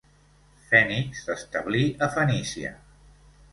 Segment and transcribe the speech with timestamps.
[0.69, 2.75] Fènix s'establí a Fenícia.